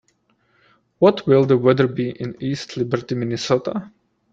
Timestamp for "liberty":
2.75-3.13